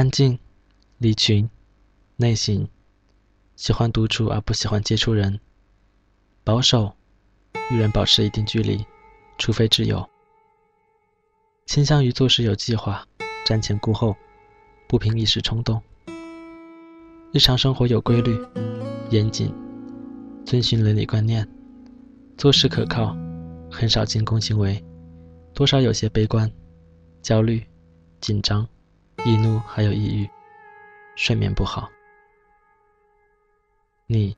[0.00, 0.38] 安静，
[0.96, 1.46] 离群，
[2.16, 2.66] 内省。
[3.54, 5.38] 喜欢独处而不喜欢接触人，
[6.42, 6.90] 保守，
[7.70, 8.82] 与人保持一定距离，
[9.36, 10.08] 除非挚友。
[11.66, 13.06] 倾向于做事有计划，
[13.44, 14.16] 瞻前顾后，
[14.88, 15.78] 不凭一时冲动。
[17.34, 18.34] 日常生活有规律，
[19.10, 19.54] 严谨，
[20.46, 21.46] 遵循伦理观念，
[22.38, 23.14] 做事可靠，
[23.70, 24.82] 很少进攻行为，
[25.52, 26.50] 多少有些悲观，
[27.20, 27.62] 焦虑，
[28.18, 28.66] 紧张，
[29.26, 30.30] 易怒，还有抑郁，
[31.14, 31.90] 睡眠不好。
[34.06, 34.34] 你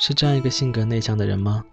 [0.00, 1.64] 是这样一个性格内向的人吗？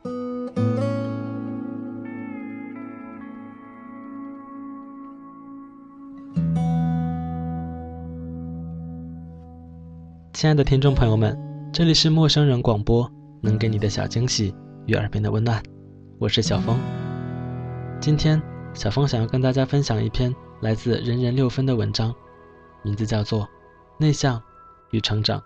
[10.32, 11.36] 亲爱的听众朋友们，
[11.74, 13.12] 这里是陌生人广播，
[13.42, 14.54] 能给你的小惊喜
[14.86, 15.64] 与耳边的温暖，
[16.20, 16.78] 我是小峰。
[18.00, 18.40] 今天，
[18.76, 22.16] 小峰想要跟大家分享一篇来自人人六分的文章，
[22.82, 23.42] 名字叫做
[24.00, 24.42] 《内向
[24.92, 25.40] 与成长》。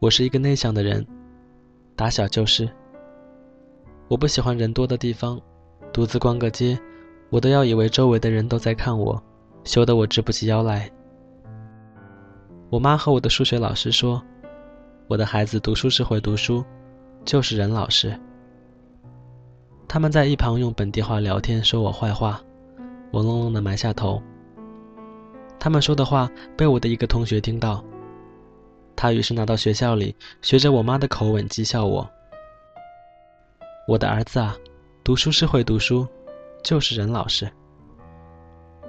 [0.00, 1.06] 我是一个内向的人，
[1.96, 2.68] 打小就是。
[4.14, 5.40] 我不喜欢人多的地方，
[5.92, 6.78] 独自逛个街，
[7.30, 9.20] 我都要以为周围的人都在看我，
[9.64, 10.88] 羞得我直不起腰来。
[12.70, 14.22] 我妈和我的数学老师说，
[15.08, 16.64] 我的孩子读书是会读书，
[17.24, 18.16] 就是人老实。
[19.88, 22.40] 他们在一旁用本地话聊天，说我坏话，
[23.10, 24.22] 我愣愣的埋下头。
[25.58, 27.82] 他们说的话被我的一个同学听到。
[28.94, 32.08] 他于是拿到学校里，学着我妈的口吻讥笑我
[33.86, 34.56] ：“我的儿子啊，
[35.02, 36.08] 读书是会读书，
[36.62, 37.46] 就是人老实、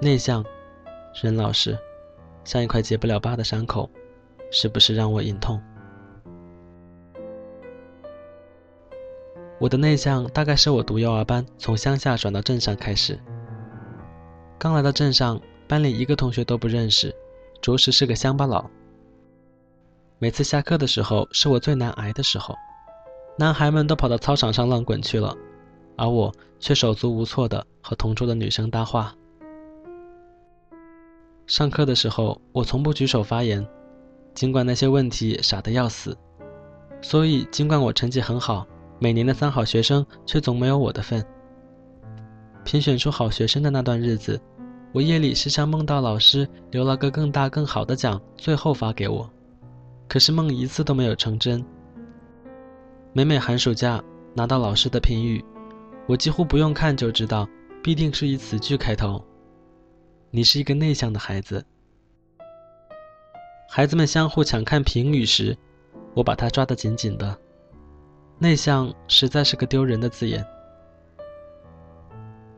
[0.00, 0.42] 内向，
[1.22, 1.78] 人老实，
[2.44, 3.90] 像一块结不了疤的伤口，
[4.50, 5.62] 是不是让我隐痛？”
[9.60, 13.18] 我的内向大概是我读幼儿班从乡下转到镇上开始。
[14.58, 17.14] 刚来到镇上，班里一个同学都不认识，
[17.60, 18.64] 着实是个乡巴佬。
[20.18, 22.54] 每次下课的时候是我最难挨的时候，
[23.38, 25.36] 男孩们都跑到操场上乱滚去了，
[25.96, 29.14] 而我却手足无措的和同桌的女生搭话。
[31.46, 33.64] 上课的时候我从不举手发言，
[34.34, 36.16] 尽管那些问题傻得要死，
[37.02, 38.66] 所以尽管我成绩很好，
[38.98, 41.24] 每年的三好学生却总没有我的份。
[42.64, 44.40] 评选出好学生的那段日子，
[44.92, 49.30] 我夜里时常梦到老师留了个更大更好的奖，最后发给我。
[50.08, 51.64] 可是梦一次都没有成真。
[53.16, 54.04] 每每寒暑假
[54.34, 55.42] 拿到老师的评语，
[56.06, 57.48] 我几乎不用看就知道，
[57.82, 59.24] 必定是以此句开头
[60.30, 61.64] ：“你是一个内向的孩子。”
[63.72, 65.56] 孩子们相互抢看评语时，
[66.12, 67.34] 我把他抓得紧紧的。
[68.38, 70.46] 内向实在是个丢人的字眼。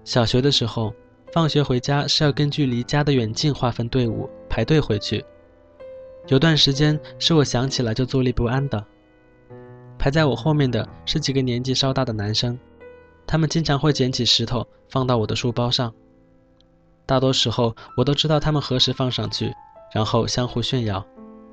[0.02, 0.92] 小学的时候，
[1.32, 5.24] 放学回家是要根据离家的远近划分队伍，排队回去。
[6.26, 8.84] 有段时间是我想起来就坐立不安的。
[9.98, 12.58] 排在我后面的是几个年纪稍大的男生，
[13.26, 15.92] 他们经常会捡起石头放到我的书包上。
[17.04, 19.52] 大多时候我都知道他们何时放上去，
[19.92, 21.04] 然后相互炫耀，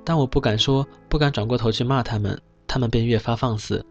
[0.04, 3.84] 但我不敢说，不敢转过头去骂他们，他们便越发放肆，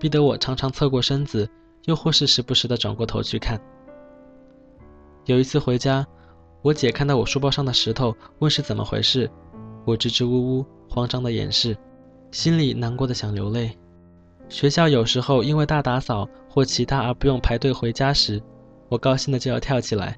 [0.00, 1.48] 逼得我常常侧过身子，
[1.84, 3.60] 又或是时不时的转过头去看。
[5.26, 6.06] 有一次回家，
[6.62, 9.30] 我姐看到我书包上的石头，问是怎么回事。
[9.84, 11.76] 我支支吾吾，慌张的掩饰，
[12.30, 13.76] 心里难过的想流泪。
[14.48, 18.40] 学校有时候因为大打扫或其他而不用排队回家时，
[18.88, 20.16] 我高兴的就要跳起来。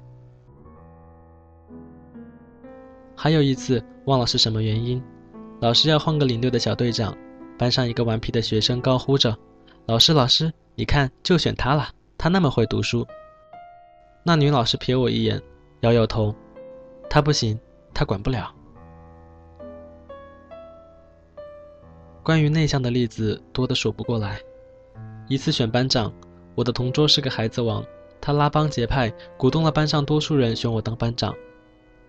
[3.15, 5.01] 还有一次忘了是什么原因，
[5.59, 7.17] 老师要换个领队的小队长，
[7.57, 9.35] 班上一个顽皮的学生高呼着
[9.87, 13.07] ：“老师，老师，你看，就选他了，他那么会读书。”
[14.23, 15.41] 那女老师瞥我一眼，
[15.79, 16.35] 摇摇头
[17.09, 17.59] ：“他不行，
[17.93, 18.53] 他管不了。”
[22.27, 24.37] 关于内向的例子多得数不过来。
[25.29, 26.11] 一次选班长，
[26.55, 27.81] 我的同桌是个孩子王，
[28.19, 31.33] 他拉帮结派，鼓动了班上多数人选我当班长，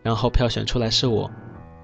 [0.03, 1.31] 然后票选出来是我。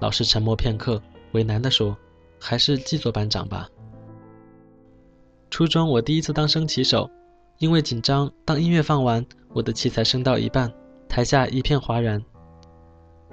[0.01, 1.01] 老师沉默片刻，
[1.31, 1.95] 为难地说
[2.37, 3.69] ：“还是记做班长吧。”
[5.49, 7.09] 初中我第一次当升旗手，
[7.59, 10.69] 因为紧张，当音乐放完，我的旗才升到一半，
[11.07, 12.21] 台下一片哗然。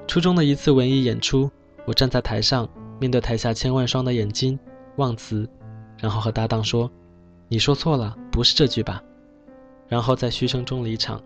[0.07, 1.51] 初中的一次文艺演出，
[1.87, 2.69] 我站在台上，
[3.01, 4.57] 面对台下千万双的眼睛，
[4.97, 5.49] 忘词，
[5.99, 6.91] 然后和搭档说
[7.49, 9.03] ：“你说错了，不是这句吧？”
[9.89, 11.23] 然后在嘘声中离场。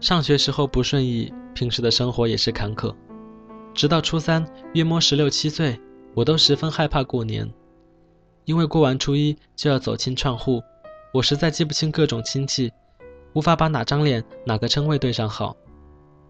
[0.00, 2.94] 上学时候不顺意，平时的生活也是坎坷。
[3.74, 5.80] 直到初三，约摸十六七岁，
[6.14, 7.48] 我都十分害怕过年，
[8.44, 10.62] 因为过完初一就要走亲串户，
[11.12, 12.72] 我实在记不清各种亲戚，
[13.34, 15.56] 无法把哪张脸、哪个称谓对上号。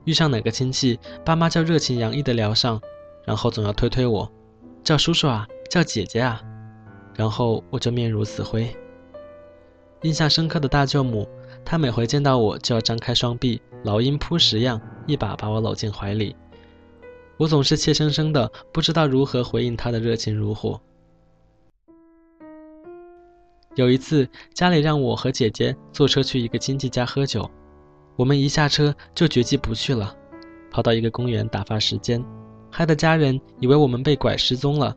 [0.09, 2.81] 遇上哪个亲戚，爸妈叫热情洋溢的聊上，
[3.27, 4.27] 然后总要推推我，
[4.83, 6.41] 叫叔叔啊，叫姐姐啊，
[7.15, 8.75] 然后我就面如死灰。
[10.01, 11.29] 印象深刻的大舅母。
[11.63, 16.35] 她每回见到我，就要张开双臂，老鹰扑食样，一把把我搂进怀里。
[17.37, 20.81] 我总是怯生生的，不知道如何回应她的热情如火。
[23.75, 27.51] 有一次，家里让我和姐姐坐车去一个亲戚家喝酒，
[28.19, 30.13] 我们一下车就决计不去了，
[30.73, 32.21] 跑到一个公园打发时间，
[32.69, 34.93] 害得家人以为我们被拐失踪了，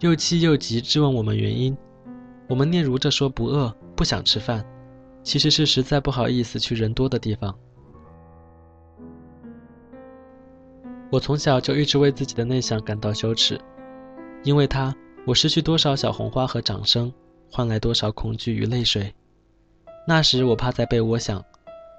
[0.00, 1.78] 又气又急，质问我们原因。
[2.48, 4.66] 我们嗫嚅着说不饿，不想吃饭。
[5.22, 7.56] 其实是实在不好意思去人多的地方。
[11.12, 13.60] 我从小就一直为自己的内向感到羞耻，
[14.42, 14.92] 因为他，
[15.24, 17.12] 我失去多少小红花和掌声，
[17.48, 19.14] 换来多少恐惧与泪水。
[20.08, 21.44] 那时我趴在被窝想，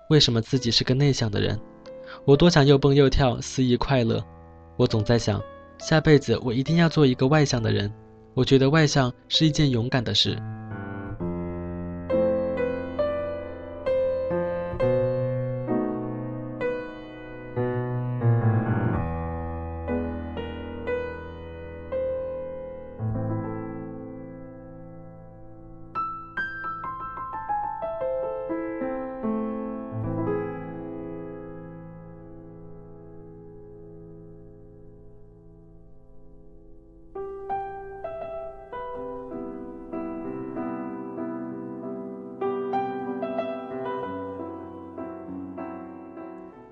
[0.09, 1.59] 为什么自己是个内向的人？
[2.25, 4.23] 我多想又蹦又跳，肆意快乐。
[4.77, 5.41] 我总在想，
[5.79, 7.91] 下辈子我一定要做一个外向的人。
[8.33, 10.37] 我觉得外向是一件勇敢的事。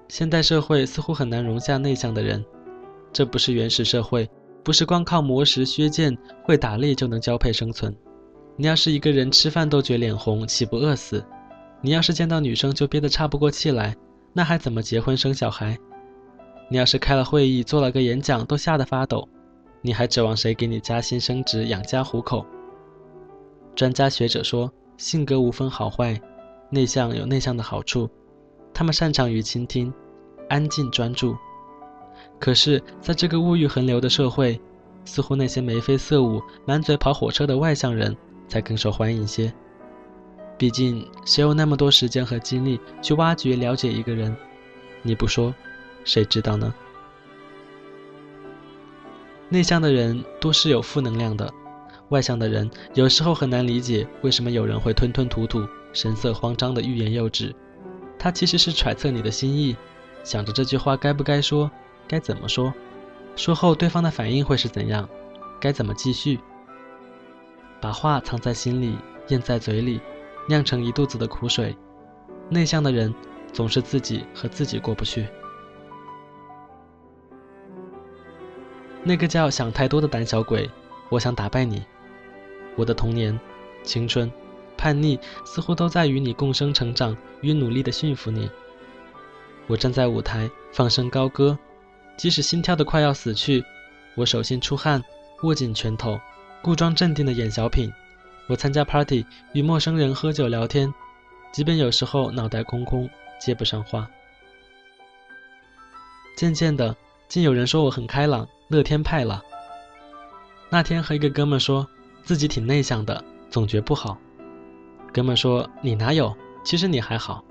[0.08, 2.44] 现代社会似乎很难容下内向的人，
[3.12, 4.30] 这不是原始社会，
[4.64, 7.96] 不是光靠磨石削剑、会打猎就能交配生存。
[8.56, 11.26] 你要是一个人吃饭都觉脸红，岂不饿死？
[11.82, 13.96] 你要是见到女生就憋得岔不过气来，
[14.32, 15.78] 那还怎么结婚生小孩？
[16.70, 19.28] 你要是开了会议做了个演讲都吓得发抖，
[19.82, 22.46] 你还指望谁给你加薪升职养家糊口？
[23.76, 26.20] 专家学者说，性格无分好坏，
[26.70, 28.10] 内向有内向的好处，
[28.76, 29.92] 他们擅长于倾听。
[30.48, 31.36] 安静专注，
[32.40, 34.62] 可是，在这个物欲横流的社会，
[35.04, 38.16] 似乎那些眉飞色舞、满嘴跑火车的外向人
[38.48, 39.52] 才更受欢迎些。
[40.56, 44.38] 毕竟，谁有那么多时间和精力去挖掘、了解一个人？
[45.02, 45.52] 你不说，
[46.04, 46.72] 谁知道呢？
[49.50, 51.52] 内向的人多是有负能量的，
[52.10, 57.52] 外向的人有时候很难理解为什么有人会吞吞吐吐、神色慌张的欲言又止。
[58.26, 59.78] 他其实是揣测你的心意。
[60.24, 61.70] 想着这句话该不该说，
[62.08, 62.74] 该怎么说，
[63.36, 65.08] 说后对方的反应会是怎样，
[65.62, 66.40] 该怎么继续。
[67.80, 70.02] 把话藏在心里，咽在嘴里，
[70.50, 71.78] 酿成一肚子的苦水。
[72.50, 73.14] 内向的人
[73.54, 75.28] 总是自己和自己过不去。
[79.04, 80.68] 那个叫想太多的胆小鬼，
[81.10, 81.86] 我想打败你。
[82.76, 83.40] 我的童年、
[83.84, 84.32] 青春、
[84.86, 88.48] 叛逆，似乎都在与你共生成长，与努力的驯服你。
[89.66, 91.58] 我站在舞台，放声高歌，
[92.16, 93.66] 即使心跳的快要死去，
[94.14, 95.04] 我手心出汗，
[95.42, 96.20] 握紧拳头，
[96.62, 97.92] 故装镇定的演小品。
[98.48, 100.94] 我参加 party，与陌生人喝酒聊天，
[101.52, 104.08] 即便有时候脑袋空空，接不上话。
[106.38, 106.96] 渐渐的，
[107.28, 109.42] 竟有人说我很开朗，乐天派了。
[110.70, 111.88] 那天和一个哥们说，
[112.22, 114.16] 自己挺内向的，总觉不好。
[115.16, 116.36] 哥们说：“你哪有？
[116.62, 117.42] 其实你还好。”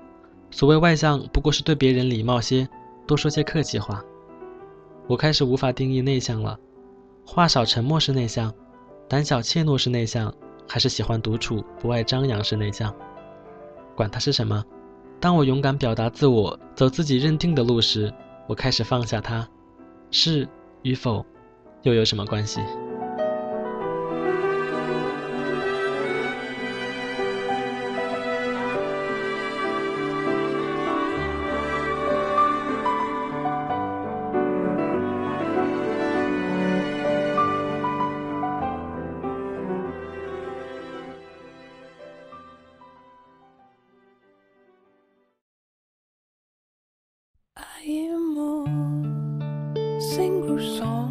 [0.53, 2.69] 所谓外向，不过是对别人礼貌些，
[3.07, 4.03] 多说些客气话。
[5.07, 6.55] 我开始无法定义内向了，
[7.25, 8.53] 话少沉默是内向，
[9.09, 10.31] 胆小怯懦是内向，
[10.67, 12.93] 还是喜欢独处不爱张扬是内向？
[13.95, 14.63] 管它是什么，
[15.19, 18.13] 当我勇敢表达自我，走自己认定的路时，
[18.47, 19.47] 我开始放下它，
[20.11, 20.47] 是
[20.83, 21.25] 与否，
[21.81, 22.61] 又有什么关系？
[50.59, 51.04] song.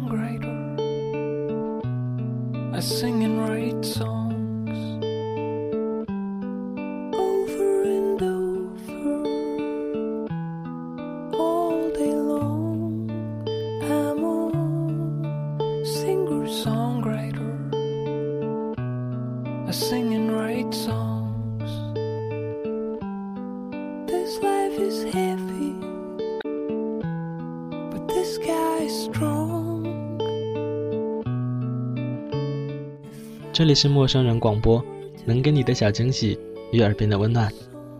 [33.55, 34.83] 这里是陌生人广播，
[35.23, 36.37] 能给你的小惊喜
[36.73, 37.49] 与耳边的温暖，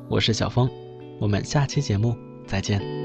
[0.09, 0.69] 我是小峰，
[1.17, 2.13] 我们下期节目
[2.45, 3.04] 再见。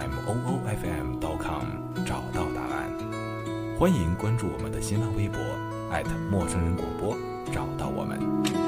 [0.00, 2.90] m o o f m com 找到答案。
[3.78, 5.38] 欢迎关注我们的新浪微博
[6.30, 7.16] 陌生人广播，
[7.52, 8.59] 找到我们。